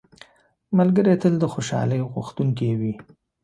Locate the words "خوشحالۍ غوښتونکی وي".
1.53-2.93